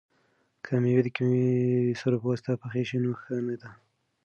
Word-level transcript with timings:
که 0.65 0.73
مېوه 0.83 1.01
د 1.03 1.07
کیمیاوي 1.15 1.99
سرو 2.01 2.17
په 2.21 2.25
واسطه 2.29 2.51
پخه 2.61 2.81
شي 2.89 2.97
نو 3.03 3.11
ښه 3.21 3.35
نه 3.47 3.55
ده. 3.61 3.69